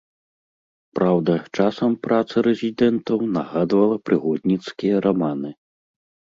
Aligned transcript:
Праўда, 0.99 1.35
часам 1.57 1.91
праца 2.07 2.35
рэзідэнтаў 2.49 3.23
нагадвала 3.37 3.95
прыгодніцкія 4.11 4.95
раманы. 5.11 5.57